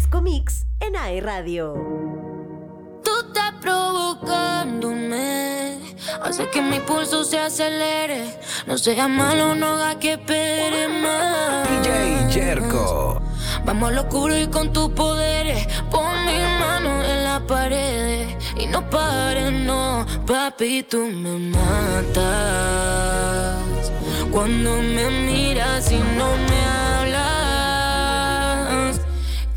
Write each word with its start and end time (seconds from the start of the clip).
Disco 0.00 0.22
Mix 0.22 0.64
en 0.80 0.96
AE 0.96 1.20
Radio. 1.20 1.74
Tú 3.04 3.10
estás 3.22 3.52
provocándome, 3.60 5.78
hace 6.22 6.48
que 6.48 6.62
mi 6.62 6.80
pulso 6.80 7.22
se 7.22 7.38
acelere. 7.38 8.34
No 8.66 8.78
sea 8.78 9.08
malo, 9.08 9.54
no 9.54 9.66
haga 9.66 9.98
que 9.98 10.12
espere 10.12 10.88
más. 10.88 11.68
DJ 11.68 12.30
Jerko. 12.30 13.20
Vamos 13.66 13.90
al 13.90 13.98
oscuro 13.98 14.38
y 14.38 14.46
con 14.46 14.72
tus 14.72 14.88
poderes. 14.92 15.66
Pon 15.90 16.24
mi 16.24 16.38
mano 16.58 17.04
en 17.04 17.24
la 17.24 17.46
pared 17.46 18.26
y 18.56 18.68
no 18.68 18.88
pares, 18.88 19.52
no, 19.52 20.06
papi, 20.26 20.82
tú 20.82 21.08
me 21.08 21.52
matas. 21.58 22.22
Cuando 24.32 24.76
me 24.76 25.10
miras 25.26 25.92
y 25.92 25.98
no 25.98 26.36
me 26.48 26.64
hablas, 26.64 26.89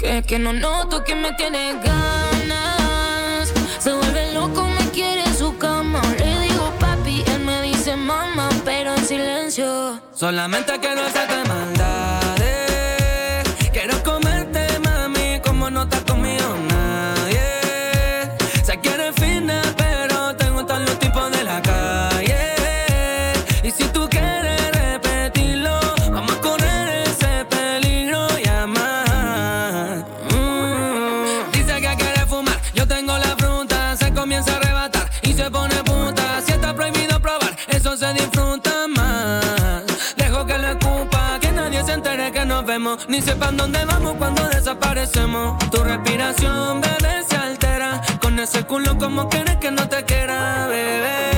que, 0.04 0.22
que 0.24 0.40
no 0.40 0.54
noto 0.54 1.04
que 1.04 1.16
me 1.16 1.32
tienes 1.34 1.76
ganas. 1.82 3.54
Se 3.80 3.94
vuelve 3.94 4.34
loco, 4.34 4.68
me 4.68 4.90
quiere 4.92 5.24
en 5.24 5.36
su 5.36 5.58
cama. 5.58 6.02
Le 6.20 6.40
digo 6.42 6.72
papi, 6.80 7.24
él 7.28 7.40
me 7.40 7.62
dice 7.62 7.96
mamá, 7.96 8.50
pero 8.66 8.94
en 8.94 9.06
silencio. 9.06 10.02
Solamente 10.14 10.78
quiero 10.80 11.02
hacerte 11.02 11.48
maldades. 11.48 12.13
Ni 43.10 43.22
sepan 43.22 43.58
dónde 43.58 43.84
vamos 43.84 44.16
cuando 44.18 44.48
desaparecemos. 44.48 45.58
Tu 45.70 45.84
respiración, 45.84 46.80
bebé, 46.80 47.24
se 47.28 47.36
altera. 47.36 48.02
Con 48.22 48.40
ese 48.40 48.64
culo, 48.64 48.98
como 48.98 49.28
quieres 49.28 49.58
que 49.58 49.70
no 49.70 49.88
te 49.90 50.04
quiera, 50.06 50.68
bebé. 50.68 51.32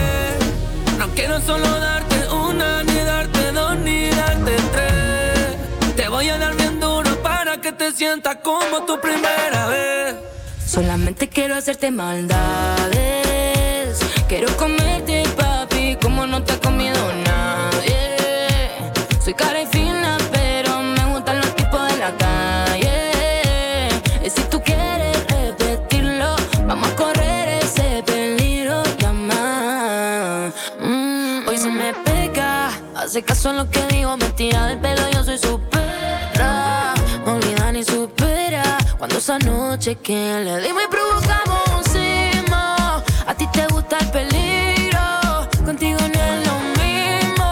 No 1.00 1.08
quiero 1.16 1.42
solo 1.42 1.68
darte 1.80 2.28
una, 2.30 2.84
ni 2.84 3.00
darte 3.00 3.52
dos, 3.54 3.76
ni 3.78 4.10
darte 4.10 4.56
tres. 4.72 5.96
Te 5.96 6.08
voy 6.10 6.30
a 6.30 6.38
dar 6.38 6.56
bien 6.56 6.80
duro 6.80 7.16
para 7.24 7.60
que 7.60 7.72
te 7.72 7.92
sientas 7.92 8.38
como 8.44 8.86
tu 8.86 9.00
primera 9.02 9.68
vez. 9.68 10.16
Solamente 10.64 11.28
quiero 11.28 11.56
hacerte 11.56 11.90
maldades. 11.90 12.96
Quiero 14.28 14.56
comerte, 14.58 15.24
papi, 15.36 15.98
como 16.00 16.28
no 16.28 16.44
te 16.44 16.54
ha 16.54 16.60
comido 16.60 16.96
nadie. 17.24 18.16
Soy 19.24 19.34
cara 19.34 19.62
y 19.64 19.66
fina, 19.66 20.18
hace 33.16 33.24
caso 33.24 33.50
a 33.50 33.54
lo 33.54 33.70
que 33.70 33.80
digo, 33.88 34.18
me 34.18 34.30
tira 34.32 34.66
del 34.66 34.78
pelo, 34.78 35.02
yo 35.14 35.24
soy 35.24 35.38
su 35.38 35.58
perra. 35.70 36.94
Olvida 37.26 37.72
ni 37.72 37.82
supera 37.82 38.78
cuando 38.98 39.20
esa 39.20 39.40
noche 39.40 39.96
que 39.96 40.42
le 40.44 40.60
dimos 40.60 40.84
y 40.84 40.88
provocamos 40.88 41.62
encima. 41.78 43.02
A 43.26 43.34
ti 43.34 43.48
te 43.54 43.66
gusta 43.68 44.00
el 44.00 44.12
peligro, 44.12 45.00
contigo 45.64 45.98
no 46.02 46.24
es 46.30 46.46
lo 46.46 46.60
mismo. 46.84 47.46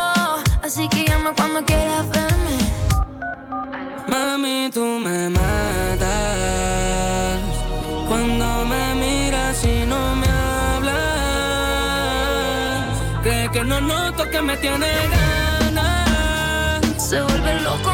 Así 0.61 0.89
que 0.89 1.05
llama 1.05 1.31
cuando 1.33 1.63
quieras 1.63 2.09
verme. 2.09 2.57
Mami, 4.09 4.69
tú 4.73 4.83
me 4.83 5.29
matas 5.29 6.09
cuando 8.09 8.65
me 8.65 8.95
miras 8.95 9.63
y 9.63 9.85
no 9.85 10.13
me 10.17 10.27
hablas. 10.27 10.97
Cree 13.23 13.49
que 13.49 13.63
no 13.63 13.79
noto 13.79 14.29
que 14.29 14.41
me 14.41 14.57
tiene 14.57 14.88
ganas. 14.88 15.32
Se 17.13 17.22
vuelve 17.22 17.62
loco, 17.62 17.91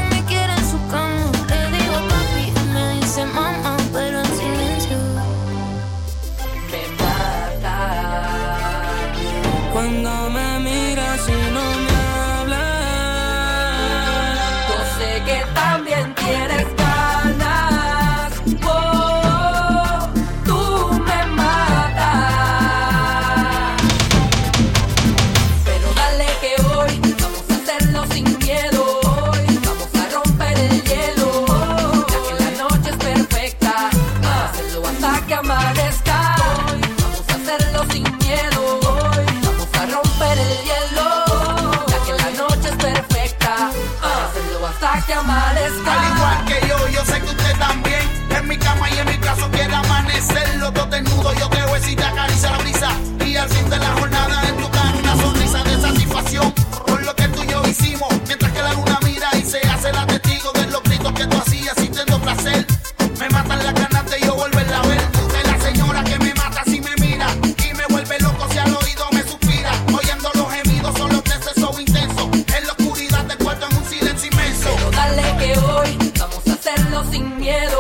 sin 77.10 77.38
miedo. 77.40 77.79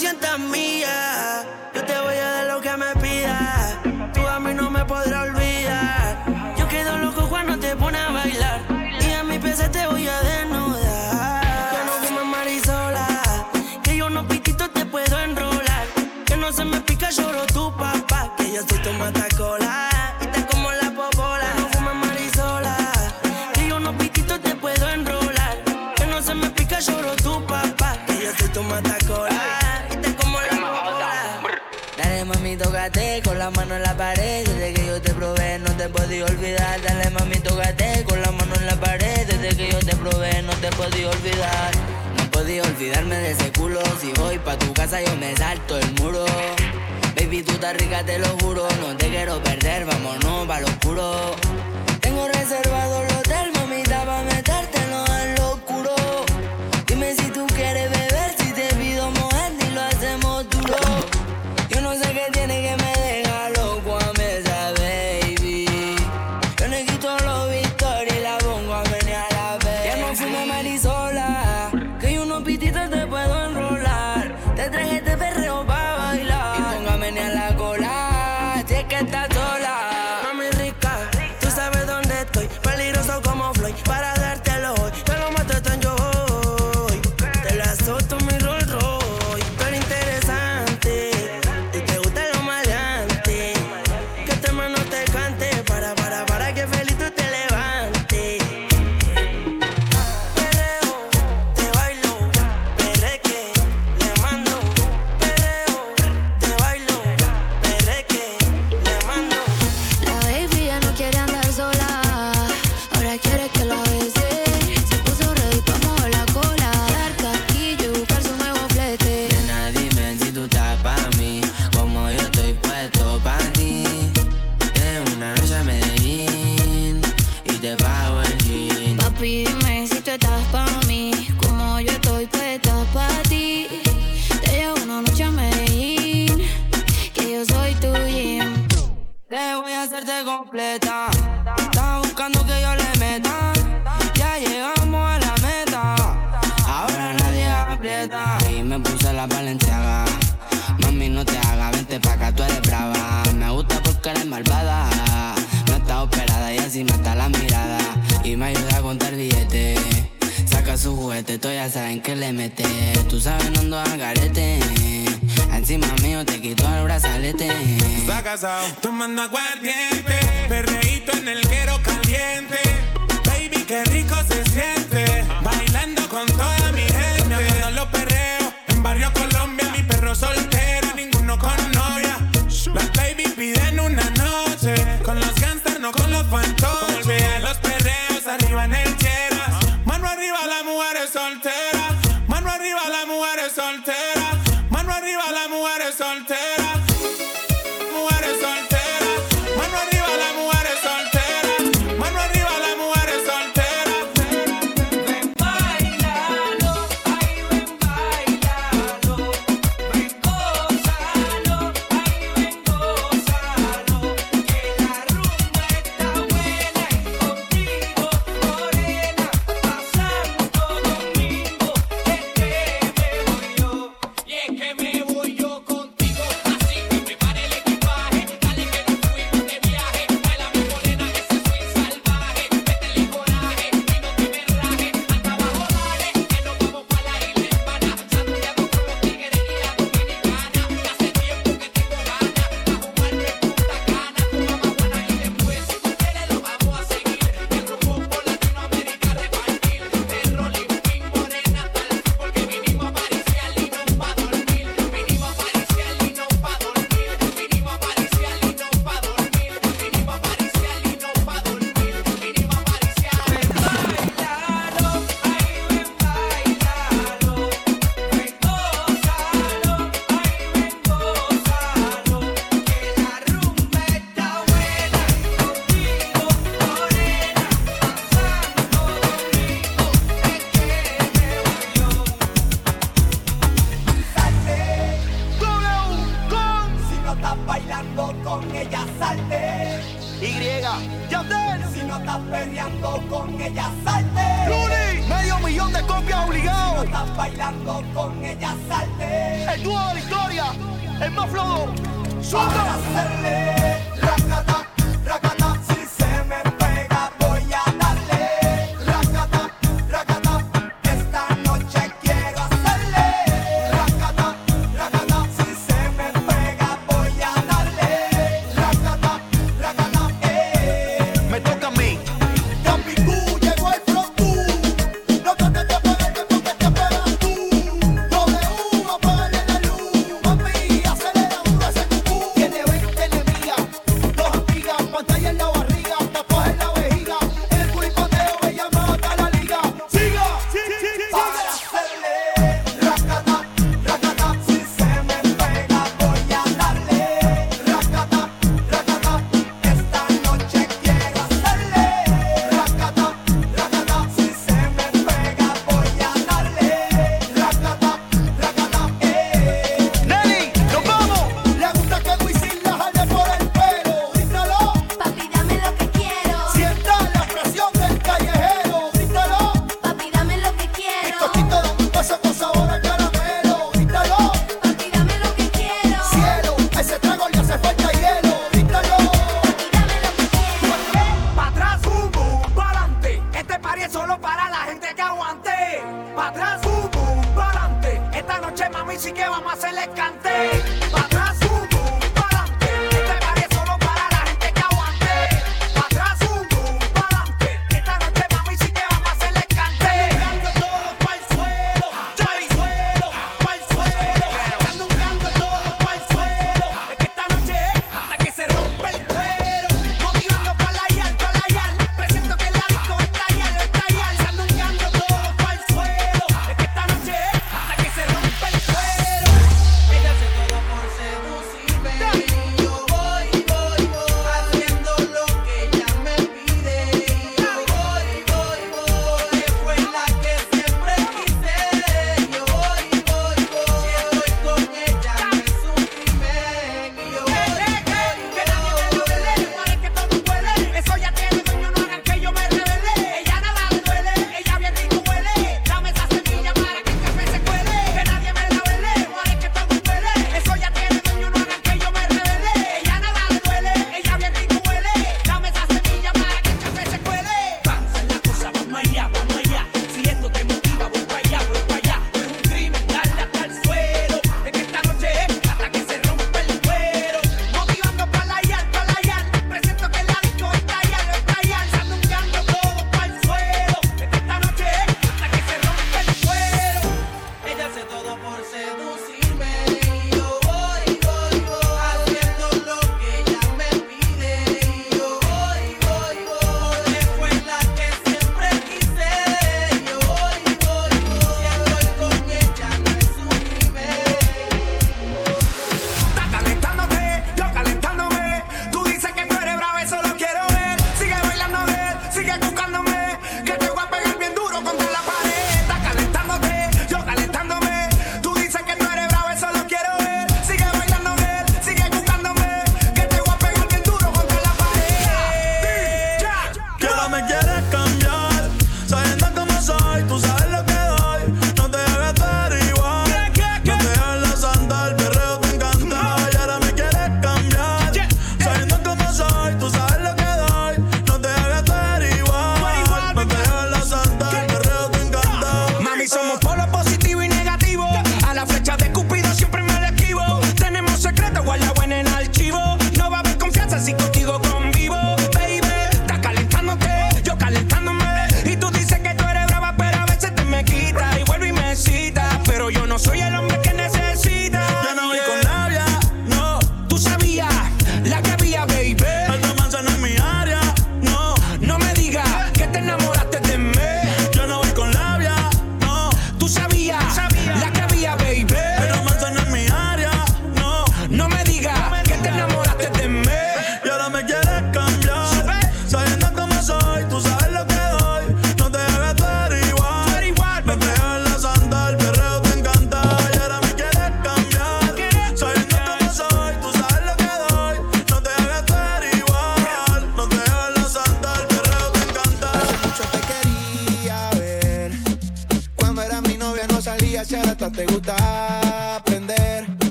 sienta 0.00 0.29
mano 33.50 33.76
en 33.76 33.82
la 33.82 33.96
pared. 33.96 34.46
Desde 34.46 34.72
que 34.74 34.86
yo 34.86 35.00
te 35.00 35.12
probé, 35.12 35.58
no 35.58 35.70
te 35.76 35.88
podía 35.88 36.24
olvidar. 36.24 36.80
Dale 36.82 37.10
mami, 37.10 37.36
tócate 37.36 38.04
con 38.04 38.20
la 38.20 38.30
mano 38.32 38.54
en 38.56 38.66
la 38.66 38.76
pared. 38.76 39.26
Desde 39.26 39.56
que 39.56 39.70
yo 39.70 39.78
te 39.78 39.96
probé, 39.96 40.42
no 40.42 40.52
te 40.54 40.70
podía 40.72 41.08
olvidar. 41.08 41.70
No 42.16 42.30
podía 42.30 42.62
olvidarme 42.62 43.16
de 43.16 43.30
ese 43.32 43.52
culo. 43.52 43.80
Si 44.00 44.12
voy 44.20 44.38
pa' 44.38 44.58
tu 44.58 44.72
casa, 44.72 45.00
yo 45.00 45.16
me 45.16 45.36
salto 45.36 45.78
el 45.78 45.92
muro. 46.00 46.24
Baby, 47.16 47.42
tú 47.42 47.52
estás 47.52 47.76
rica, 47.76 48.04
te 48.04 48.18
lo 48.18 48.28
juro. 48.38 48.66
No 48.80 48.96
te 48.96 49.08
quiero 49.08 49.42
perder, 49.42 49.84
vámonos 49.84 50.46
pa' 50.46 50.60
lo 50.60 50.66
oscuro. 50.66 51.36
Tengo 52.00 52.26
reservado 52.28 53.02
el 53.02 53.16
hotel, 53.16 53.52
mamita, 53.54 54.04
pa' 54.04 54.22
metértelo 54.22 55.04
en 55.22 55.34
lo 55.36 55.52
oscuro. 55.52 55.94
Dime 56.86 57.14
si 57.14 57.26
tú 57.30 57.46
quieres 57.54 57.90
beber, 57.90 58.34
si 58.38 58.52
te 58.52 58.74
pido 58.74 59.10
mojar, 59.10 59.52
y 59.52 59.74
lo 59.74 59.82
hacemos 59.82 60.48
duro. 60.50 60.76
Yo 61.68 61.80
no 61.80 61.92
sé 61.94 62.12
qué 62.12 62.26
tiene 62.32 62.62
que 62.62 62.79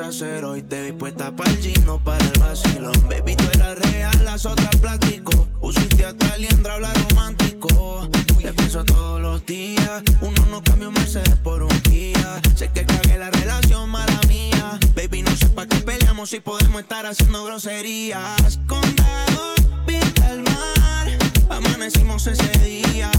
hacer 0.00 0.44
hoy? 0.44 0.62
Te 0.62 0.82
vi 0.82 0.92
puesta 0.92 1.34
para 1.36 1.50
el 1.50 1.58
gino, 1.58 2.02
para 2.02 2.24
el 2.24 2.40
vacilón. 2.40 2.94
Baby, 3.10 3.36
tú 3.36 3.44
eras 3.52 3.78
real, 3.78 4.24
las 4.24 4.46
otras 4.46 4.74
plástico. 4.76 5.48
Usiste 5.60 6.06
hasta 6.06 6.36
liendra, 6.38 6.74
habla 6.74 6.92
romántico. 6.94 8.08
Te 8.40 8.52
pienso 8.54 8.84
todos 8.84 9.20
los 9.20 9.44
días. 9.44 10.02
Uno 10.22 10.46
no 10.50 10.62
cambia 10.62 10.88
un 10.88 10.94
Mercedes 10.94 11.36
por 11.36 11.62
un 11.62 11.82
día. 11.82 12.40
Sé 12.54 12.70
que 12.72 12.86
cagué 12.86 13.18
la 13.18 13.30
relación, 13.30 13.90
mala 13.90 14.18
mía. 14.28 14.78
Baby, 14.94 15.22
no 15.22 15.36
sé 15.36 15.48
para 15.50 15.68
qué 15.68 15.76
peleamos 15.78 16.30
si 16.30 16.40
podemos 16.40 16.80
estar 16.80 17.04
haciendo 17.04 17.44
groserías. 17.44 18.58
Condado, 18.66 19.54
pinta 19.86 20.32
el 20.32 20.42
mar. 20.42 21.18
Amanecimos 21.50 22.26
ese 22.26 22.58
día. 22.60 23.10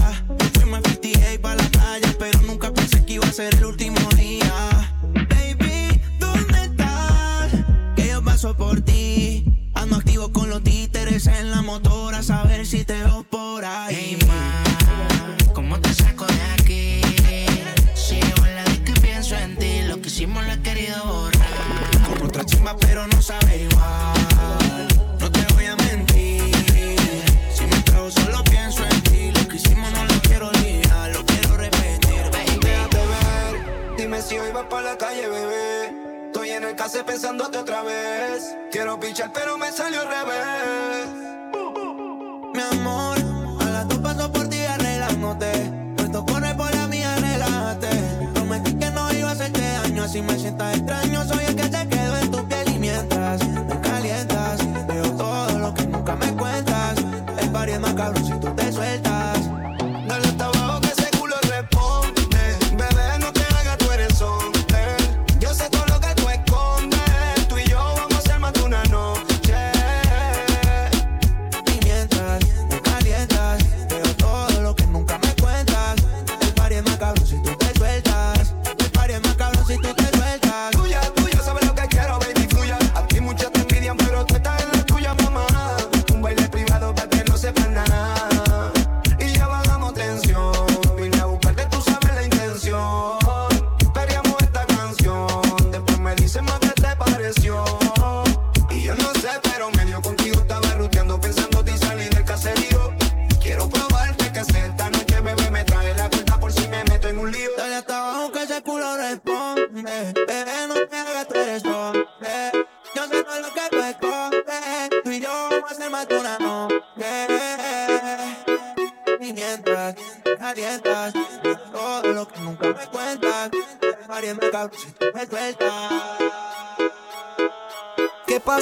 Fuimos 0.54 0.80
a 0.80 0.88
58 0.88 1.40
para 1.40 1.56
la 1.56 1.68
playa, 1.68 2.14
pero 2.18 2.40
nunca 2.42 2.72
pensé 2.72 3.04
que 3.04 3.14
iba 3.14 3.26
a 3.26 3.32
ser 3.32 3.54
el 3.54 3.64
último 3.64 4.00
día. 4.16 4.90
Paso 8.34 8.56
por 8.56 8.80
ti. 8.80 9.44
Ando 9.74 9.94
activo 9.94 10.32
con 10.32 10.50
los 10.50 10.60
títeres 10.64 11.28
en 11.28 11.52
la 11.52 11.62
motora, 11.62 12.18
a 12.18 12.22
saber 12.24 12.66
si 12.66 12.84
te 12.84 12.94
veo 12.94 13.22
por 13.22 13.64
ahí. 13.64 13.94
Hey, 13.96 14.18
ma, 14.26 15.52
¿cómo 15.52 15.78
te 15.78 15.94
saco 15.94 16.26
de 16.26 16.42
aquí? 16.58 17.00
Si 17.94 18.16
llevo 18.16 18.44
en 18.44 18.56
la 18.56 18.64
disco 18.64 18.90
y 18.96 19.00
pienso 19.00 19.36
en 19.36 19.56
ti, 19.56 19.82
lo 19.86 20.00
que 20.00 20.08
hicimos 20.08 20.44
lo 20.44 20.52
he 20.52 20.60
querido 20.62 20.96
borrar. 21.04 22.08
Como 22.08 22.24
otra 22.24 22.44
chimba, 22.44 22.76
pero 22.76 23.06
no 23.06 23.22
sabe 23.22 23.68
igual. 23.70 24.88
No 25.20 25.30
te 25.30 25.54
voy 25.54 25.66
a 25.66 25.76
mentir. 25.76 26.56
Si 27.54 27.64
me 27.66 27.78
trago, 27.82 28.10
solo 28.10 28.42
pienso 28.42 28.84
en 28.84 29.00
ti. 29.02 29.30
Lo 29.30 29.46
que 29.46 29.56
hicimos 29.58 29.92
no 29.92 30.04
lo 30.06 30.20
quiero 30.22 30.48
olvidar, 30.48 31.12
lo 31.12 31.24
quiero 31.24 31.56
repetir, 31.56 32.24
baby. 32.32 32.58
Déjate 32.62 33.02
ver, 33.12 33.96
dime 33.96 34.20
si 34.22 34.38
hoy 34.38 34.50
vas 34.52 34.66
para 34.68 34.90
la 34.90 34.98
calle, 34.98 35.28
bebé. 35.28 35.73
En 36.56 36.62
el 36.62 36.76
case 36.76 37.02
pensándote 37.02 37.58
otra 37.58 37.82
vez. 37.82 38.56
Quiero 38.70 39.00
pichar, 39.00 39.32
pero 39.32 39.58
me 39.58 39.72
salió 39.72 40.00
al 40.02 40.06
revés. 40.06 41.08
Mi 42.54 42.78
amor, 42.78 43.18
a 43.60 43.64
las 43.70 43.88
dos 43.88 43.98
paso 43.98 44.30
por 44.30 44.48
ti 44.48 44.60
arreglándote. 44.60 45.50
Puesto 45.96 46.24
corre 46.24 46.54
por 46.54 46.72
la 46.72 46.86
mía, 46.86 47.16
relájate. 47.16 47.88
Prometí 48.34 48.72
que 48.74 48.88
no 48.92 49.12
iba 49.12 49.30
a 49.30 49.32
hacerte 49.32 49.60
daño, 49.60 50.04
así 50.04 50.22
me 50.22 50.38
sientas 50.38 50.76
extraño. 50.76 51.24
Soy 51.26 51.44
el 51.44 51.56
que 51.56 51.63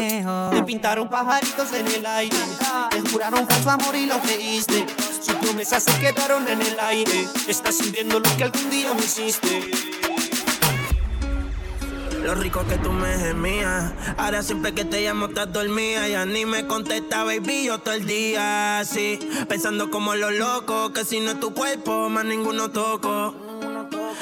Te 0.00 0.62
pintaron 0.64 1.10
pajaritos 1.10 1.74
en 1.74 1.86
el 1.86 2.06
aire. 2.06 2.36
Te 2.90 3.10
juraron 3.10 3.46
falso 3.46 3.70
amor 3.70 3.94
y 3.94 4.06
lo 4.06 4.18
creíste. 4.20 4.86
Sus 5.20 5.34
promesas 5.34 5.82
se 5.82 5.92
quedaron 6.00 6.48
en 6.48 6.62
el 6.62 6.80
aire. 6.80 7.28
Estás 7.46 7.76
sintiendo 7.76 8.18
lo 8.18 8.36
que 8.38 8.44
algún 8.44 8.70
día 8.70 8.94
me 8.94 9.00
hiciste. 9.00 9.70
Lo 12.24 12.34
rico 12.34 12.64
que 12.66 12.78
tú 12.78 12.92
me 12.92 13.12
gemías. 13.18 13.92
Ahora 14.16 14.42
siempre 14.42 14.72
que 14.72 14.86
te 14.86 15.02
llamo 15.02 15.26
estás 15.26 15.52
dormida. 15.52 16.08
Ya 16.08 16.24
ni 16.24 16.46
me 16.46 16.66
contesta, 16.66 17.24
baby, 17.24 17.66
yo 17.66 17.78
todo 17.80 17.92
el 17.92 18.06
día 18.06 18.78
así. 18.78 19.18
Pensando 19.50 19.90
como 19.90 20.14
los 20.14 20.32
locos, 20.32 20.92
que 20.92 21.04
si 21.04 21.20
no 21.20 21.32
es 21.32 21.40
tu 21.40 21.52
cuerpo, 21.52 22.08
más 22.08 22.24
ninguno 22.24 22.70
toco. 22.70 23.49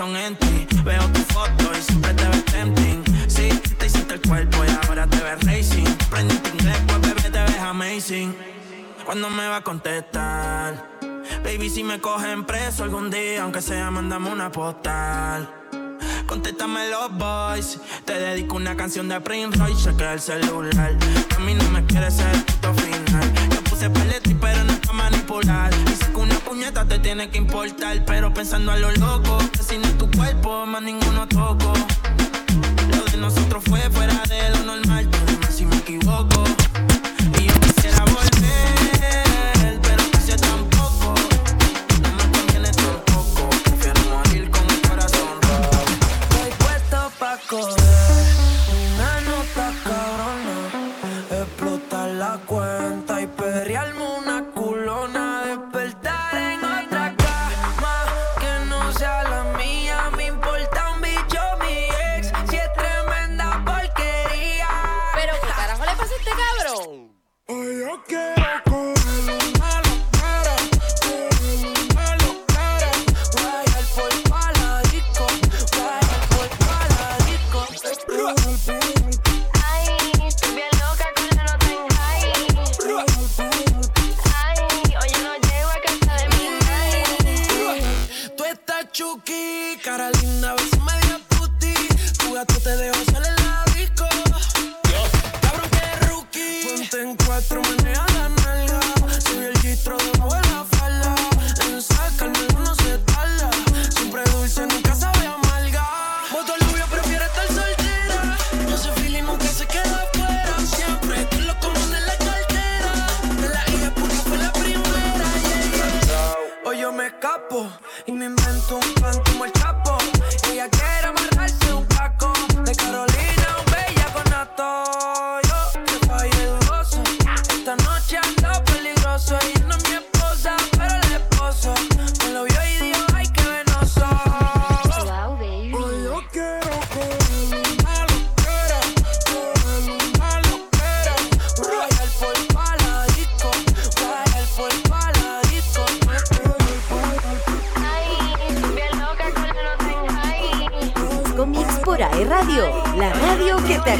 Veo 0.00 1.06
tu 1.12 1.20
foto 1.34 1.72
y 1.78 1.82
siempre 1.82 2.14
te 2.14 2.26
ves 2.26 2.44
tempting. 2.46 3.04
Sí, 3.28 3.50
te 3.76 3.84
hiciste 3.84 4.14
el 4.14 4.20
cuerpo 4.22 4.64
y 4.64 4.86
ahora 4.86 5.06
te 5.06 5.18
ves 5.18 5.44
racing. 5.44 5.84
Prendiste 6.08 6.48
inglés, 6.48 6.78
pues 6.86 7.00
bebé, 7.02 7.22
te 7.30 7.42
ves 7.42 7.58
amazing. 7.58 8.34
¿Cuándo 9.04 9.28
me 9.28 9.46
va 9.46 9.56
a 9.56 9.60
contestar? 9.60 10.88
Baby, 11.44 11.68
si 11.68 11.84
me 11.84 12.00
cogen 12.00 12.46
preso 12.46 12.84
algún 12.84 13.10
día, 13.10 13.42
aunque 13.42 13.60
sea, 13.60 13.90
mandame 13.90 14.30
una 14.30 14.50
postal. 14.50 15.52
Contéstame 16.26 16.88
los 16.88 17.18
boys. 17.18 17.78
Te 18.06 18.14
dedico 18.14 18.56
una 18.56 18.74
canción 18.74 19.06
de 19.06 19.20
Prince 19.20 19.58
Royce. 19.58 19.90
Cheque 19.90 20.12
el 20.14 20.20
celular. 20.20 20.96
A 21.36 21.40
mí 21.40 21.52
no 21.52 21.70
me 21.72 21.84
quieres 21.84 22.14
ser 22.14 22.34
el 22.34 22.42
puto 22.42 22.72
final. 22.72 23.32
Yo 23.50 23.62
puse 23.64 23.90
paleta, 23.90 24.30
pero 24.40 24.64
no 24.64 24.72
es 24.72 24.92
manipular 24.94 25.70
puñeta 26.50 26.84
te 26.84 26.98
tiene 26.98 27.30
que 27.30 27.38
importar. 27.38 28.04
Pero 28.04 28.34
pensando 28.34 28.72
a 28.72 28.76
lo 28.76 28.90
loco, 28.90 29.38
si 29.60 29.78
tu 29.98 30.10
cuerpo, 30.10 30.66
más 30.66 30.82
ninguno 30.82 31.26
toco. 31.28 31.72
Lo 32.90 33.04
de 33.04 33.16
nosotros 33.18 33.62
fue 33.68 33.80
fuera 33.90 34.20
de 34.28 34.50
lo 34.50 34.64
normal, 34.64 35.08
si 35.48 35.64
me 35.64 35.76
equivoco. 35.76 36.49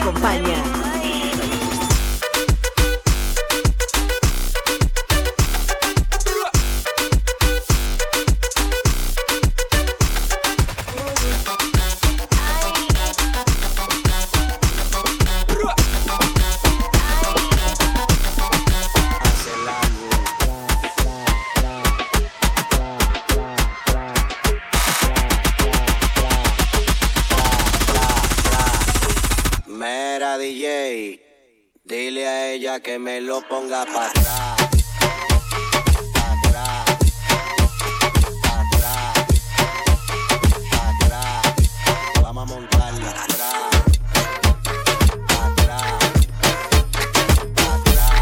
acompaña. 0.00 0.79
Para 33.70 33.83
atrás, 33.83 34.11
para 36.12 36.33
atrás, 36.33 36.85
para 38.42 38.61
atrás, 38.62 39.14
para 40.72 40.88
atrás, 40.90 41.54
vamos 42.20 42.42
a 42.42 42.46
montarla. 42.46 43.11
Para 43.11 43.22
atrás, 43.22 43.70
para 45.28 45.46
atrás, 45.46 45.92
para 47.54 47.74
atrás, 47.76 48.18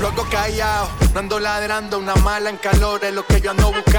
loco 0.00 0.26
callado, 0.32 0.88
ando 1.14 1.38
ladrando, 1.38 1.98
una 2.00 2.16
mala 2.16 2.50
en 2.50 2.56
calor, 2.56 3.04
es 3.04 3.14
lo 3.14 3.24
que 3.24 3.40
yo 3.40 3.52
ando 3.52 3.68
buscando. 3.70 3.93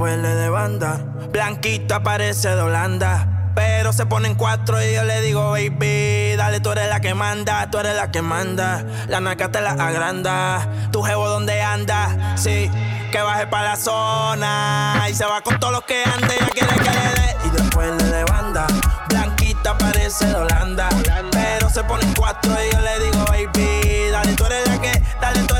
después 0.00 0.16
le 0.16 0.34
de 0.34 0.48
banda. 0.48 0.98
Blanquito 1.30 1.94
aparece 1.94 2.48
de 2.48 2.62
Holanda. 2.62 3.52
Pero 3.54 3.92
se 3.92 4.06
ponen 4.06 4.34
cuatro 4.34 4.82
y 4.82 4.94
yo 4.94 5.04
le 5.04 5.20
digo, 5.20 5.50
baby, 5.50 6.36
dale, 6.36 6.60
tú 6.60 6.70
eres 6.70 6.88
la 6.88 7.00
que 7.00 7.12
manda, 7.12 7.70
tú 7.70 7.76
eres 7.76 7.96
la 7.96 8.10
que 8.10 8.22
manda. 8.22 8.82
La 9.08 9.20
naca 9.20 9.50
te 9.50 9.60
la 9.60 9.72
agranda. 9.72 10.66
Tu 10.90 11.02
jevo, 11.02 11.28
¿dónde 11.28 11.60
anda? 11.60 12.34
Sí, 12.38 12.70
que 13.12 13.20
baje 13.20 13.46
para 13.46 13.70
la 13.70 13.76
zona. 13.76 15.06
Y 15.10 15.14
se 15.14 15.26
va 15.26 15.42
con 15.42 15.60
todos 15.60 15.74
los 15.74 15.82
que 15.82 16.02
ande, 16.02 16.34
ya 16.40 16.46
quiere 16.46 16.74
que 16.76 16.90
le. 16.90 17.48
Y 17.48 17.50
después 17.50 18.02
le 18.02 18.04
de 18.04 18.24
banda. 18.24 18.66
Blanquita 19.10 19.72
aparece 19.72 20.28
de 20.28 20.34
Holanda. 20.34 20.88
Pero 21.30 21.68
se 21.68 21.84
ponen 21.84 22.10
cuatro 22.14 22.52
y 22.52 22.74
yo 22.74 22.80
le 22.80 23.04
digo, 23.04 23.24
baby, 23.26 24.10
dale, 24.10 24.32
tú 24.32 24.46
eres 24.46 24.66
la 24.66 24.80
que, 24.80 25.02
dale, 25.20 25.42
tú 25.42 25.56
eres 25.56 25.59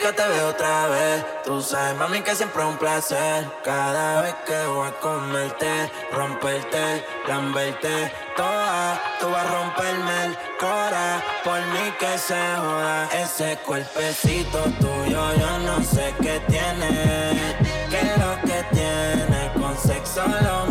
que 0.00 0.12
te 0.12 0.26
veo 0.26 0.48
otra 0.48 0.88
vez. 0.88 1.24
Tú 1.44 1.60
sabes, 1.60 1.94
mami, 1.96 2.22
que 2.22 2.34
siempre 2.34 2.62
es 2.62 2.68
un 2.68 2.78
placer. 2.78 3.46
Cada 3.62 4.22
vez 4.22 4.34
que 4.46 4.66
voy 4.66 4.88
a 4.88 4.92
comerte, 4.92 5.90
romperte, 6.12 7.04
lamberte 7.28 8.12
toda. 8.36 9.00
Tú 9.20 9.30
vas 9.30 9.44
a 9.44 9.50
romperme 9.50 10.24
el 10.24 10.38
cora. 10.58 11.22
Por 11.44 11.60
mí 11.72 11.92
que 11.98 12.18
se 12.18 12.40
joda 12.56 13.08
ese 13.12 13.58
cuerpecito 13.66 14.58
tuyo. 14.80 15.22
Yo 15.34 15.58
no 15.66 15.82
sé 15.82 16.14
qué 16.22 16.40
tiene. 16.48 17.66
¿Qué 17.90 18.00
es 18.00 18.16
lo 18.18 18.40
que 18.40 18.64
tiene? 18.72 19.52
Con 19.54 19.76
sexo 19.76 20.22
lo 20.26 20.66
mismo. 20.66 20.69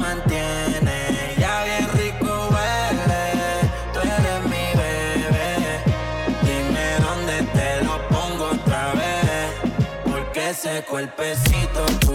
ese 10.79 10.85
cuerpecito. 10.87 12.08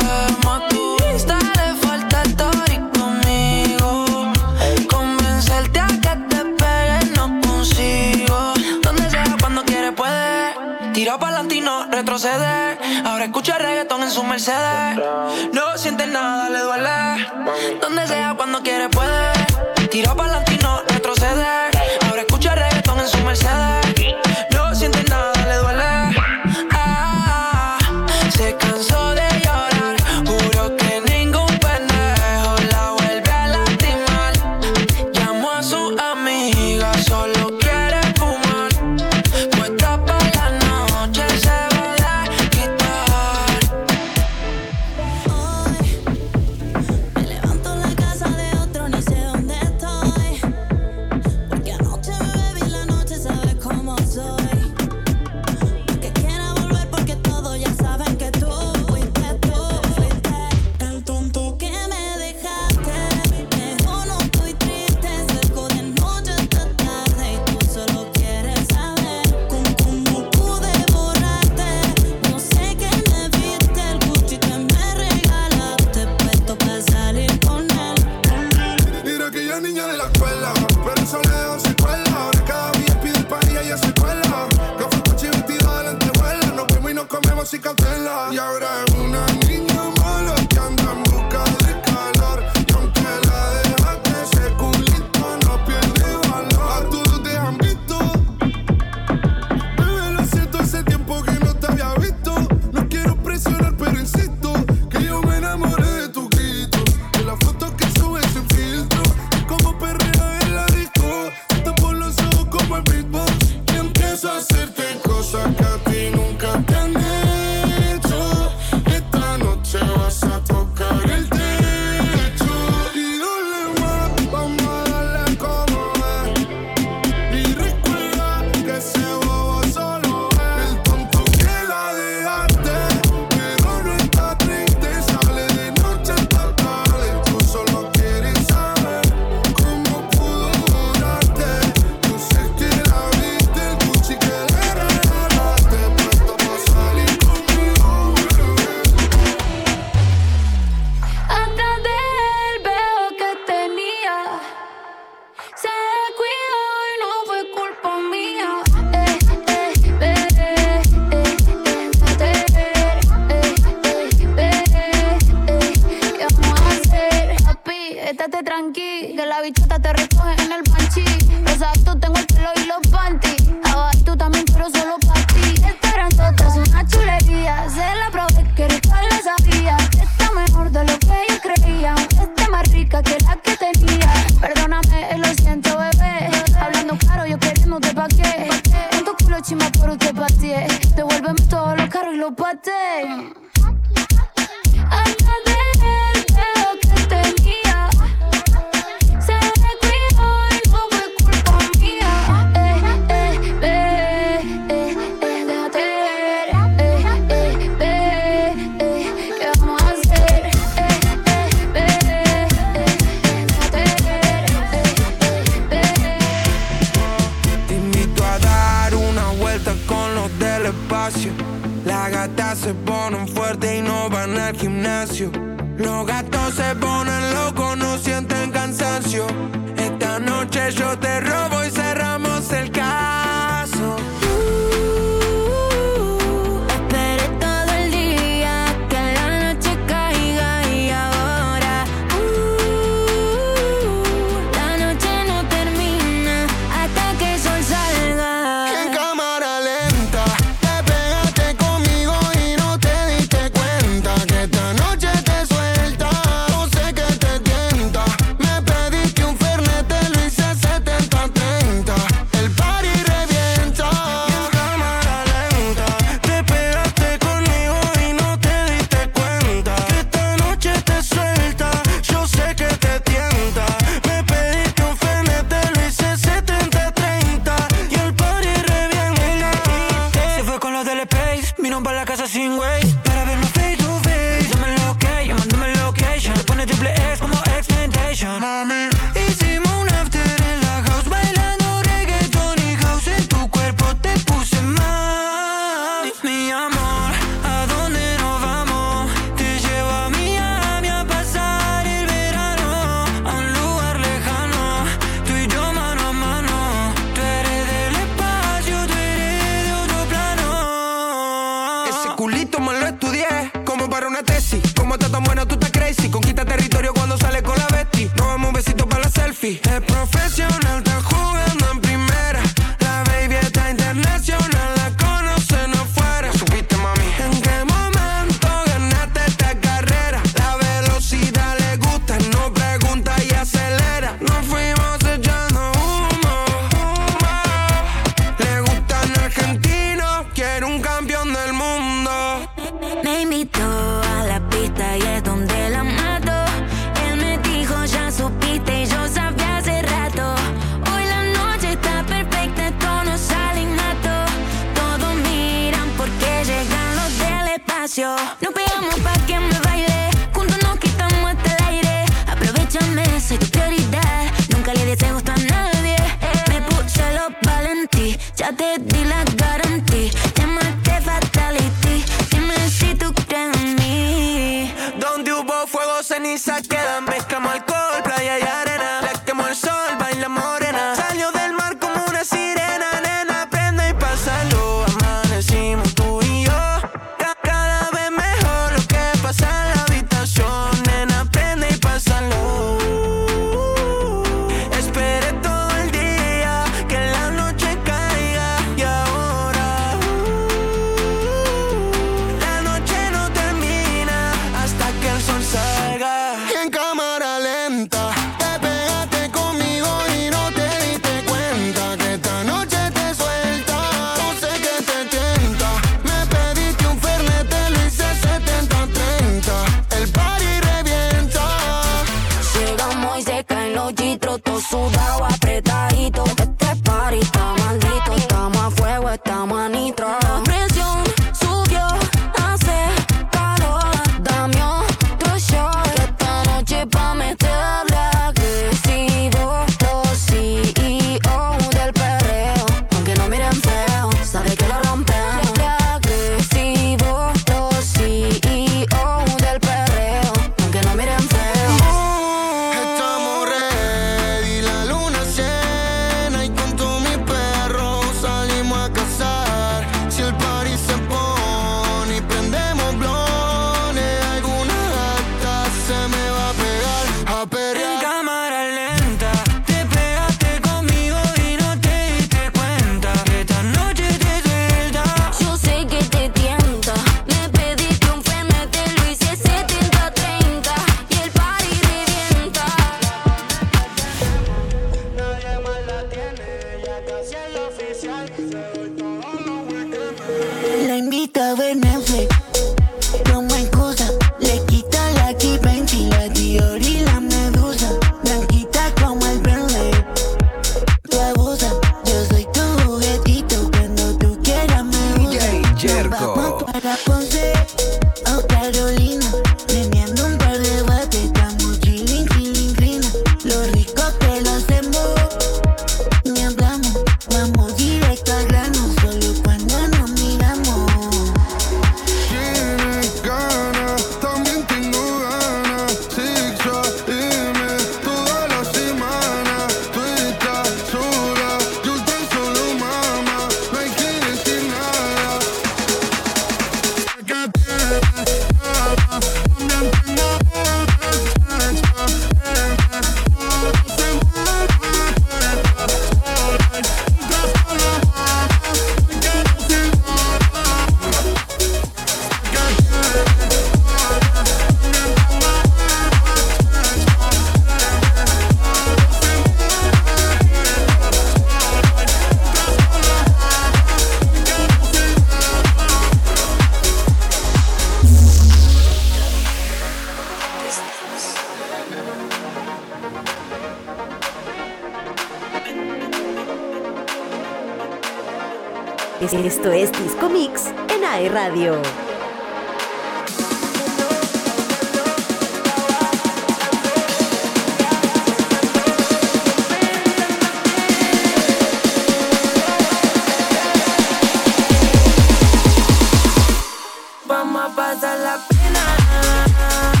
Vamos 598.01 598.17
a 598.17 598.17
pasar 598.17 598.19
la 598.19 598.39
pena. 598.47 600.00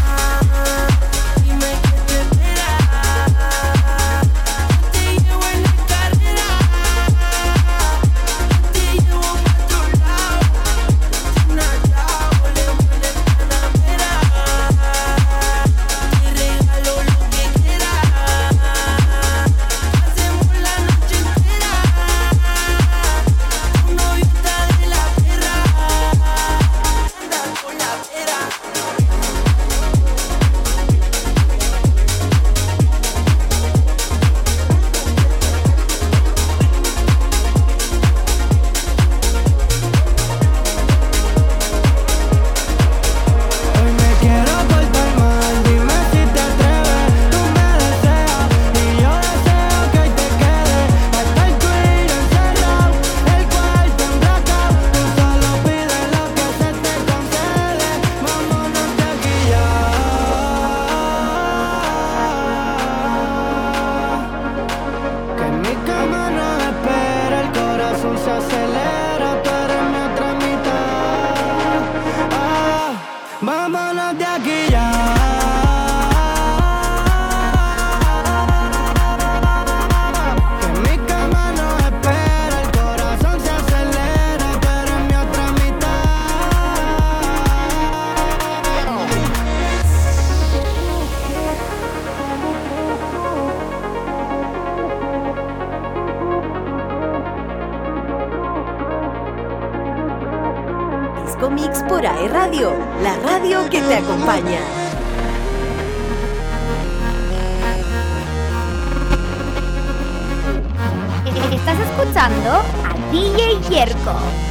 escuchando 111.81 112.51
a 112.83 113.11
DJ 113.11 113.59
Yerko. 113.69 114.50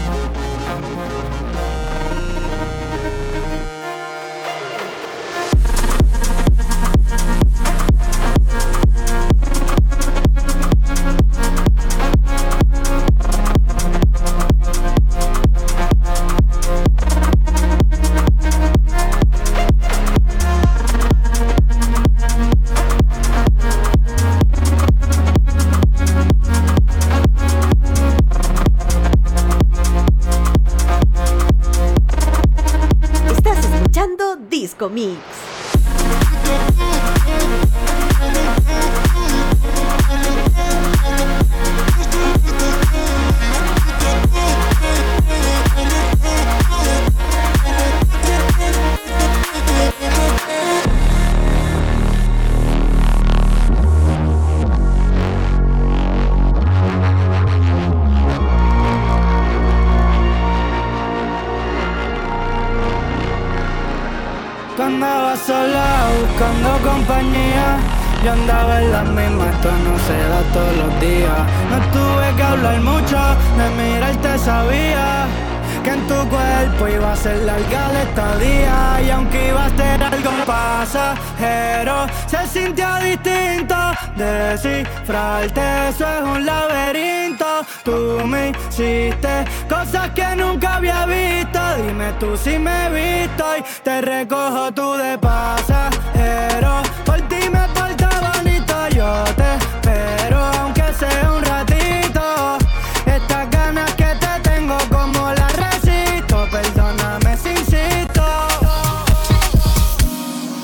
tú 92.20 92.36
si 92.36 92.58
me 92.58 92.90
visto 92.90 93.44
y 93.56 93.62
te 93.82 94.02
recojo 94.02 94.70
tú 94.72 94.92
de 94.92 95.18
pasajero. 95.18 96.82
Por 97.06 97.20
ti 97.22 97.48
me 97.50 97.66
porto 97.74 98.08
bonito, 98.28 98.74
yo 98.94 99.24
te 99.34 99.54
espero, 99.54 100.38
aunque 100.60 100.84
sea 100.98 101.32
un 101.34 101.42
ratito. 101.42 102.58
Estas 103.06 103.50
ganas 103.50 103.92
que 103.94 104.04
te 104.04 104.50
tengo, 104.50 104.76
como 104.90 105.32
las 105.32 105.52
resisto, 105.56 106.46
perdóname 106.52 107.36
si 107.38 107.48
insisto. 107.48 108.26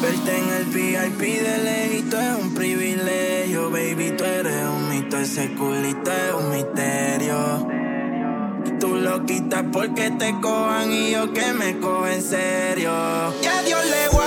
Verte 0.03 0.39
en 0.39 0.49
el 0.59 0.65
VIP 0.67 1.21
de 1.43 1.59
lejito 1.65 2.21
es 2.21 2.35
un 2.43 2.55
privilegio, 2.55 3.71
baby, 3.71 4.15
tú 4.17 4.25
eres 4.25 4.67
un 4.69 4.91
mito, 4.91 5.17
ese 5.17 5.55
culito 5.55 6.13
es 6.13 6.35
un 6.35 6.51
misterio 6.51 7.76
lo 9.07 9.25
quitas 9.25 9.63
porque 9.73 10.11
te 10.11 10.35
cojan 10.41 10.93
y 10.93 11.13
yo 11.13 11.33
que 11.33 11.53
me 11.53 11.79
cojo 11.79 12.09
en 12.09 12.21
serio. 12.21 12.91
Y 13.41 13.47
a 13.47 13.63
Dios 13.63 13.85
le 13.87 14.09
voy 14.09 14.26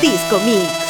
Disco 0.00 0.38
Mix. 0.38 0.87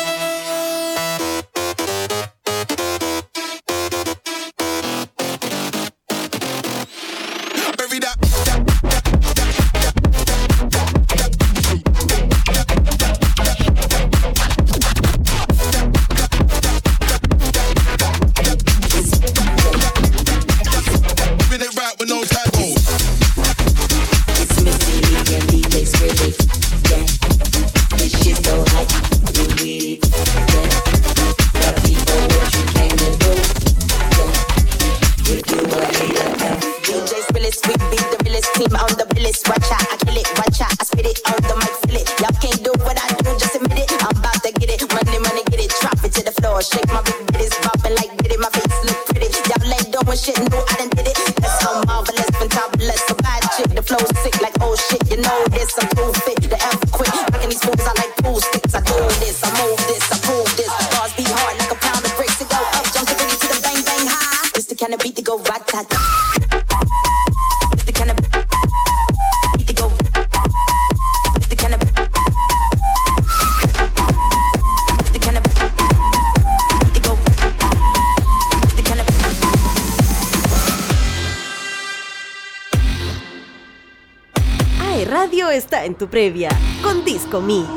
Con 87.39 87.47
Disco 87.47 87.68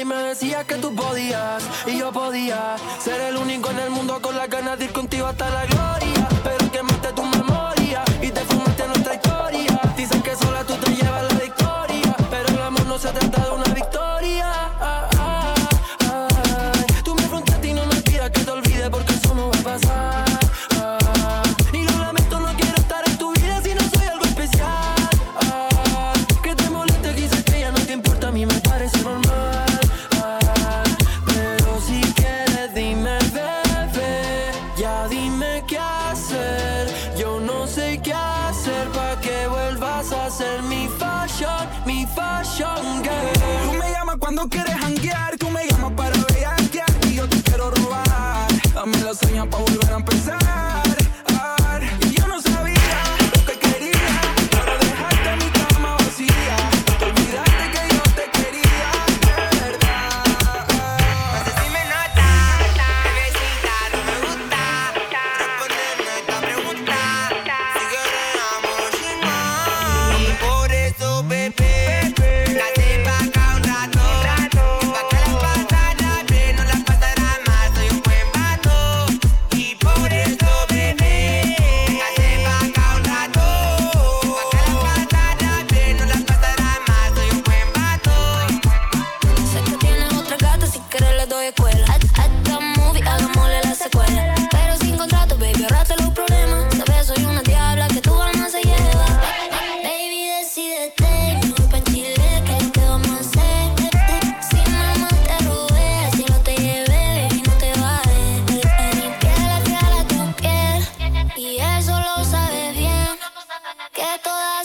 y 0.00 0.04
me 0.04 0.16
decías 0.16 0.64
que 0.64 0.76
tú 0.76 0.94
podías 0.94 1.62
y 1.86 1.98
yo 1.98 2.10
podía 2.12 2.76
ser 3.00 3.20
el 3.20 3.36
único 3.36 3.70
en 3.70 3.78
el 3.80 3.90
mundo 3.90 4.20
con 4.22 4.36
las 4.36 4.48
ganas 4.48 4.78
de 4.78 4.86
ir 4.86 4.92
contigo 4.92 5.26
hasta 5.26 5.50
la 5.50 5.66
gloria. 5.66 6.19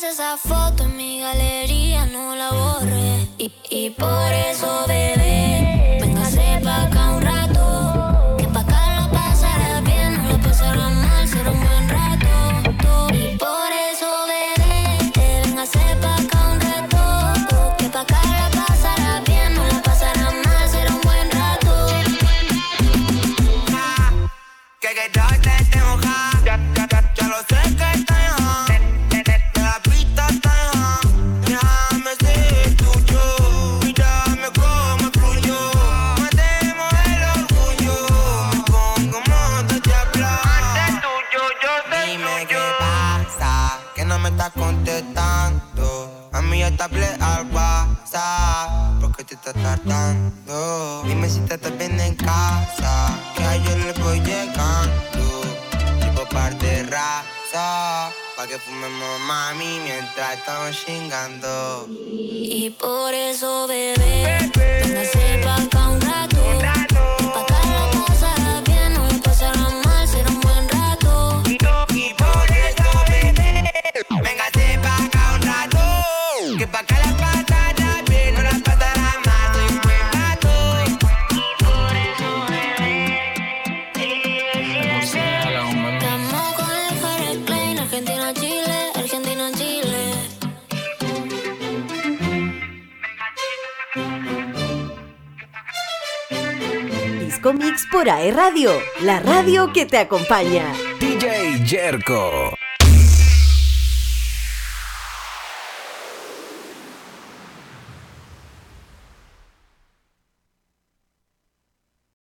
esa 0.10 0.38
foto 0.38 0.84
en 0.84 0.98
mi 0.98 1.20
galería, 1.20 2.06
no 2.06 2.36
la 2.36 2.52
borré. 2.52 3.28
Y, 3.38 3.52
y 3.70 3.90
por 3.90 4.32
eso, 4.34 4.86
bebé. 4.88 5.55
pa' 58.46 58.52
que 58.52 58.60
fumemos 58.60 59.20
mami 59.22 59.80
mientras 59.84 60.38
estamos 60.38 60.72
chingando. 60.86 61.88
Y 61.90 62.70
por 62.72 63.14
eso, 63.14 63.68
bebé, 63.68 64.52
véngase 64.56 65.42
pa' 65.44 65.90
un 65.90 66.02
rato. 66.02 66.38
Un 66.44 66.62
rato. 66.62 67.45
Comics 97.46 97.86
por 97.92 98.10
AE 98.10 98.32
Radio, 98.32 98.72
la 99.04 99.20
radio 99.20 99.72
que 99.72 99.86
te 99.86 100.00
acompaña. 100.00 100.74
DJ 101.00 101.64
Yerko. 101.64 102.55